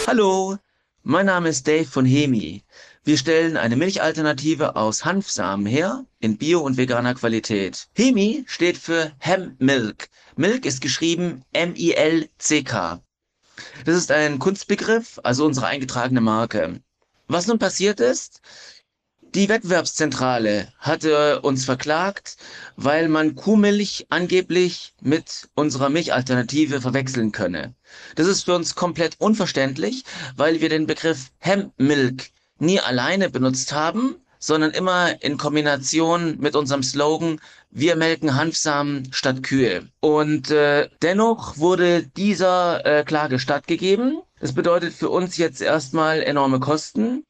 Hallo, 0.07 0.57
mein 1.03 1.27
Name 1.27 1.47
ist 1.47 1.65
Dave 1.65 1.85
von 1.85 2.05
Hemi. 2.05 2.65
Wir 3.03 3.17
stellen 3.17 3.57
eine 3.57 3.77
Milchalternative 3.77 4.75
aus 4.75 5.05
Hanfsamen 5.05 5.65
her, 5.65 6.05
in 6.19 6.37
Bio- 6.37 6.61
und 6.61 6.77
veganer 6.77 7.15
Qualität. 7.15 7.87
Hemi 7.95 8.43
steht 8.45 8.77
für 8.77 9.11
Hemp 9.17 9.59
Milk. 9.59 10.09
Milk 10.35 10.67
ist 10.67 10.81
geschrieben 10.81 11.43
M-I-L-C-K. 11.51 13.01
Das 13.85 13.95
ist 13.95 14.11
ein 14.11 14.37
Kunstbegriff, 14.37 15.19
also 15.23 15.47
unsere 15.47 15.65
eingetragene 15.65 16.21
Marke. 16.21 16.79
Was 17.27 17.47
nun 17.47 17.57
passiert 17.57 17.99
ist, 17.99 18.41
die 19.33 19.49
Wettbewerbszentrale 19.49 20.71
hatte 20.77 21.41
uns 21.41 21.65
verklagt, 21.65 22.37
weil 22.75 23.07
man 23.07 23.33
Kuhmilch 23.33 24.05
angeblich 24.09 24.93
mit 25.01 25.49
unserer 25.55 25.89
Milchalternative 25.89 26.81
verwechseln 26.81 27.31
könne. 27.31 27.73
Das 28.13 28.27
ist 28.27 28.43
für 28.43 28.53
uns 28.53 28.75
komplett 28.75 29.15
unverständlich, 29.17 30.03
weil 30.35 30.61
wir 30.61 30.69
den 30.69 30.85
Begriff 30.85 31.31
Hemp 31.39 31.73
Milk 31.77 32.29
nie 32.61 32.79
alleine 32.79 33.29
benutzt 33.29 33.73
haben, 33.73 34.15
sondern 34.39 34.71
immer 34.71 35.21
in 35.21 35.37
Kombination 35.37 36.37
mit 36.39 36.55
unserem 36.55 36.83
Slogan 36.83 37.39
Wir 37.69 37.95
melken 37.95 38.35
Hanfsamen 38.35 39.07
statt 39.13 39.43
Kühe. 39.43 39.87
Und 39.99 40.51
äh, 40.51 40.89
dennoch 41.01 41.57
wurde 41.57 42.03
dieser 42.03 42.85
äh, 42.85 43.03
Klage 43.03 43.39
stattgegeben. 43.39 44.21
Das 44.39 44.53
bedeutet 44.53 44.93
für 44.93 45.09
uns 45.09 45.37
jetzt 45.37 45.61
erstmal 45.61 46.21
enorme 46.23 46.59
Kosten. 46.59 47.23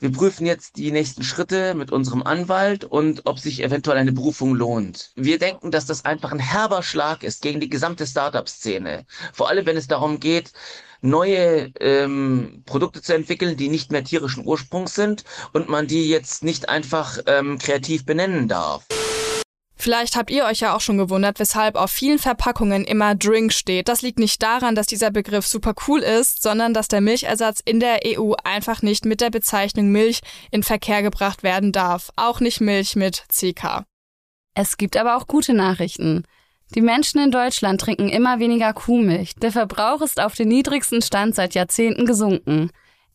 Wir 0.00 0.10
prüfen 0.10 0.44
jetzt 0.44 0.76
die 0.76 0.90
nächsten 0.90 1.22
Schritte 1.22 1.74
mit 1.74 1.92
unserem 1.92 2.22
Anwalt 2.22 2.84
und 2.84 3.22
ob 3.26 3.38
sich 3.38 3.62
eventuell 3.62 3.96
eine 3.96 4.12
Berufung 4.12 4.54
lohnt. 4.54 5.12
Wir 5.14 5.38
denken, 5.38 5.70
dass 5.70 5.86
das 5.86 6.04
einfach 6.04 6.32
ein 6.32 6.40
herber 6.40 6.82
Schlag 6.82 7.22
ist 7.22 7.42
gegen 7.42 7.60
die 7.60 7.70
gesamte 7.70 8.06
Startup-Szene. 8.06 9.06
Vor 9.32 9.48
allem, 9.48 9.64
wenn 9.66 9.76
es 9.76 9.86
darum 9.86 10.18
geht, 10.18 10.52
neue 11.04 11.70
ähm, 11.80 12.62
Produkte 12.66 13.02
zu 13.02 13.14
entwickeln, 13.14 13.56
die 13.56 13.68
nicht 13.68 13.92
mehr 13.92 14.04
tierischen 14.04 14.46
Ursprungs 14.46 14.94
sind 14.94 15.24
und 15.52 15.68
man 15.68 15.86
die 15.86 16.08
jetzt 16.08 16.42
nicht 16.42 16.68
einfach 16.68 17.18
ähm, 17.26 17.58
kreativ 17.58 18.04
benennen 18.04 18.48
darf. 18.48 18.84
Vielleicht 19.76 20.16
habt 20.16 20.30
ihr 20.30 20.46
euch 20.46 20.60
ja 20.60 20.74
auch 20.74 20.80
schon 20.80 20.96
gewundert, 20.96 21.38
weshalb 21.38 21.76
auf 21.76 21.90
vielen 21.90 22.18
Verpackungen 22.18 22.84
immer 22.86 23.14
Drink 23.14 23.52
steht. 23.52 23.88
Das 23.88 24.00
liegt 24.00 24.18
nicht 24.18 24.42
daran, 24.42 24.74
dass 24.74 24.86
dieser 24.86 25.10
Begriff 25.10 25.46
super 25.46 25.74
cool 25.86 26.00
ist, 26.00 26.42
sondern 26.42 26.72
dass 26.72 26.88
der 26.88 27.02
Milchersatz 27.02 27.60
in 27.62 27.80
der 27.80 28.00
EU 28.06 28.32
einfach 28.44 28.80
nicht 28.80 29.04
mit 29.04 29.20
der 29.20 29.28
Bezeichnung 29.28 29.90
Milch 29.90 30.20
in 30.50 30.62
Verkehr 30.62 31.02
gebracht 31.02 31.42
werden 31.42 31.70
darf. 31.70 32.10
Auch 32.16 32.40
nicht 32.40 32.62
Milch 32.62 32.96
mit 32.96 33.24
CK. 33.28 33.84
Es 34.54 34.78
gibt 34.78 34.96
aber 34.96 35.16
auch 35.16 35.26
gute 35.26 35.52
Nachrichten. 35.52 36.24
Die 36.74 36.80
Menschen 36.80 37.20
in 37.20 37.30
Deutschland 37.30 37.80
trinken 37.80 38.08
immer 38.08 38.40
weniger 38.40 38.72
Kuhmilch. 38.72 39.34
Der 39.36 39.52
Verbrauch 39.52 40.00
ist 40.00 40.20
auf 40.20 40.34
den 40.34 40.48
niedrigsten 40.48 41.02
Stand 41.02 41.34
seit 41.34 41.54
Jahrzehnten 41.54 42.06
gesunken. 42.06 42.70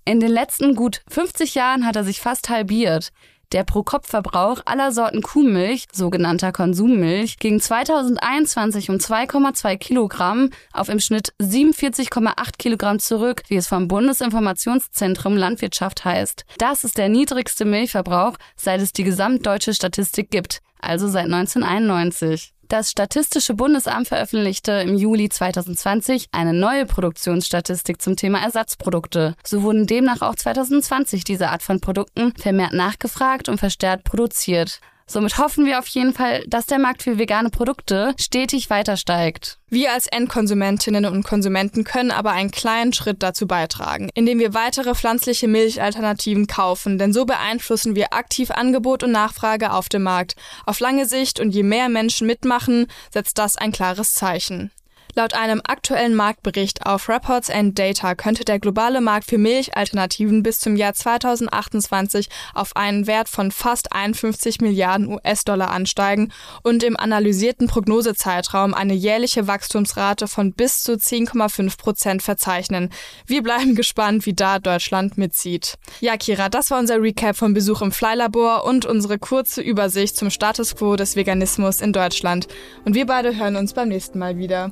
In 0.06 0.20
den 0.20 0.32
letzten 0.32 0.76
gut 0.76 1.02
50 1.10 1.56
Jahren 1.56 1.86
hat 1.86 1.96
er 1.96 2.04
sich 2.04 2.22
fast 2.22 2.50
halbiert. 2.50 3.12
Der 3.52 3.64
Pro-Kopf-Verbrauch 3.64 4.62
aller 4.66 4.92
Sorten 4.92 5.24
Kuhmilch, 5.24 5.88
sogenannter 5.92 6.52
Konsummilch, 6.52 7.40
ging 7.40 7.60
2021 7.60 8.92
um 8.92 8.98
2,2 8.98 9.76
Kilogramm 9.78 10.52
auf 10.72 10.88
im 10.88 11.00
Schnitt 11.00 11.34
47,8 11.42 12.58
Kilogramm 12.60 13.00
zurück, 13.00 13.42
wie 13.48 13.56
es 13.56 13.68
vom 13.68 13.88
Bundesinformationszentrum 13.88 15.36
Landwirtschaft 15.36 16.06
heißt. 16.06 16.46
Das 16.60 16.84
ist 16.84 17.00
der 17.00 17.10
niedrigste 17.10 17.66
Milchverbrauch, 17.66 18.38
seit 18.56 18.82
es 18.82 18.94
die 18.94 19.04
gesamtdeutsche 19.04 19.74
Statistik 19.74 20.30
gibt, 20.30 20.60
also 20.80 21.08
seit 21.08 21.26
1991. 21.26 22.54
Das 22.70 22.92
Statistische 22.92 23.56
Bundesamt 23.56 24.10
veröffentlichte 24.10 24.74
im 24.74 24.96
Juli 24.96 25.28
2020 25.28 26.28
eine 26.32 26.54
neue 26.54 26.86
Produktionsstatistik 26.86 28.00
zum 28.00 28.16
Thema 28.16 28.44
Ersatzprodukte. 28.44 29.36
So 29.44 29.64
wurden 29.64 29.88
demnach 29.88 30.22
auch 30.22 30.36
2020 30.36 31.24
diese 31.24 31.50
Art 31.50 31.64
von 31.64 31.82
Produkten 31.82 32.32
vermehrt 32.38 32.74
nachgefragt 32.74 33.50
und 33.50 33.58
verstärkt 33.58 34.04
produziert. 34.04 34.82
Somit 35.10 35.40
hoffen 35.40 35.66
wir 35.66 35.80
auf 35.80 35.88
jeden 35.88 36.14
Fall, 36.14 36.44
dass 36.46 36.68
der 36.68 36.78
Markt 36.78 37.02
für 37.02 37.18
vegane 37.18 37.50
Produkte 37.50 38.14
stetig 38.20 38.70
weiter 38.70 38.96
steigt. 38.96 39.58
Wir 39.68 39.92
als 39.92 40.06
Endkonsumentinnen 40.06 41.06
und 41.06 41.24
Konsumenten 41.24 41.84
können 41.84 42.12
aber 42.12 42.32
einen 42.32 42.52
kleinen 42.52 42.94
Schritt 42.94 43.24
dazu 43.24 43.48
beitragen, 43.48 44.12
indem 44.14 44.38
wir 44.38 44.54
weitere 44.54 44.94
pflanzliche 44.94 45.48
Milchalternativen 45.48 46.46
kaufen, 46.46 47.00
denn 47.00 47.12
so 47.12 47.26
beeinflussen 47.26 47.96
wir 47.96 48.14
aktiv 48.14 48.52
Angebot 48.52 49.02
und 49.02 49.12
Nachfrage 49.12 49.74
auf 49.74 49.90
dem 49.90 50.04
Markt. 50.04 50.36
Auf 50.68 50.80
lange 50.80 51.08
Sicht 51.08 51.40
und 51.40 51.56
je 51.56 51.64
mehr 51.64 51.90
Menschen 51.90 52.28
mitmachen, 52.28 52.86
setzt 53.12 53.40
das 53.40 53.58
ein 53.58 53.72
klares 53.72 54.14
Zeichen. 54.14 54.70
Laut 55.16 55.34
einem 55.34 55.62
aktuellen 55.68 56.14
Marktbericht 56.14 56.86
auf 56.86 57.10
Reports 57.10 57.50
and 57.50 57.78
Data 57.78 58.14
könnte 58.14 58.46
der 58.46 58.60
globale 58.60 59.02
Markt 59.02 59.26
für 59.26 59.40
Milchalternativen 59.40 60.44
bis 60.44 60.60
zum 60.60 60.76
Jahr 60.76 60.94
2028 60.94 62.30
auf 62.54 62.76
einen 62.76 63.08
Wert 63.08 63.28
von 63.28 63.52
fast 63.52 63.92
51 63.92 64.62
Milliarden 64.62 65.08
US-Dollar 65.08 65.72
ansteigen 65.72 66.32
und 66.62 66.84
im 66.84 66.96
analysierten 66.96 67.68
Prognosezeitraum 67.68 68.74
eine 68.74 68.94
jährliche 68.94 69.48
Wachstumsrate 69.48 70.28
von 70.28 70.54
bis 70.54 70.84
zu 70.84 70.94
10,5 70.94 71.78
Prozent 71.78 72.22
verzeichnen. 72.22 72.90
Wir 73.26 73.42
bleiben 73.42 73.76
gespannt, 73.76 74.26
wie 74.28 74.34
da 74.34 74.60
Deutschland 74.60 75.18
mitzieht. 75.18 75.78
Ja, 76.02 76.18
Kira, 76.18 76.50
das 76.50 76.70
war 76.70 76.80
unser 76.80 77.02
Recap 77.02 77.36
vom 77.36 77.54
Besuch 77.54 77.82
im 77.82 77.92
Flylabor 77.92 78.64
und 78.64 78.86
unsere 78.86 79.18
kurze 79.18 79.62
Übersicht 79.62 80.16
zum 80.16 80.30
Status 80.30 80.76
quo 80.76 80.96
des 80.96 81.16
Veganismus 81.16 81.82
in 81.82 81.94
Deutschland. 81.94 82.48
Und 82.86 82.94
wir 82.94 83.08
beide 83.08 83.36
hören 83.36 83.56
uns 83.56 83.74
beim 83.74 83.90
nächsten 83.90 84.20
Mal 84.20 84.38
wieder. 84.38 84.72